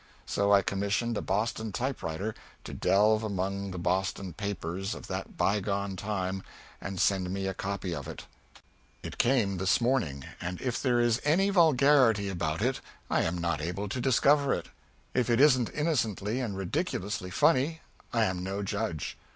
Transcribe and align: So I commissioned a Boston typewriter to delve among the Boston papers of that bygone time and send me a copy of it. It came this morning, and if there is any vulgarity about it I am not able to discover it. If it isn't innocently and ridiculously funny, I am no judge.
So 0.25 0.51
I 0.51 0.63
commissioned 0.63 1.15
a 1.15 1.21
Boston 1.21 1.71
typewriter 1.71 2.33
to 2.63 2.73
delve 2.73 3.23
among 3.23 3.69
the 3.69 3.77
Boston 3.77 4.33
papers 4.33 4.95
of 4.95 5.05
that 5.05 5.37
bygone 5.37 5.95
time 5.95 6.41
and 6.81 6.99
send 6.99 7.29
me 7.29 7.45
a 7.45 7.53
copy 7.53 7.93
of 7.93 8.07
it. 8.07 8.25
It 9.03 9.19
came 9.19 9.57
this 9.59 9.79
morning, 9.79 10.23
and 10.41 10.59
if 10.59 10.81
there 10.81 10.99
is 10.99 11.21
any 11.23 11.51
vulgarity 11.51 12.29
about 12.29 12.63
it 12.63 12.81
I 13.11 13.21
am 13.21 13.37
not 13.37 13.61
able 13.61 13.87
to 13.89 14.01
discover 14.01 14.55
it. 14.55 14.69
If 15.13 15.29
it 15.29 15.39
isn't 15.39 15.69
innocently 15.71 16.39
and 16.41 16.57
ridiculously 16.57 17.29
funny, 17.29 17.81
I 18.11 18.23
am 18.25 18.41
no 18.43 18.63
judge. 18.63 19.17